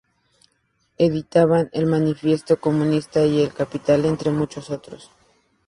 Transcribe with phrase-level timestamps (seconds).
[0.97, 5.11] Editaban "El Manifiesto Comunista" y "El Capital", entre muchos otros.